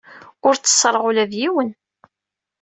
Ur 0.47 0.55
tteṣṣreɣ 0.55 1.03
ula 1.09 1.25
d 1.31 1.33
yiwen. 1.39 1.69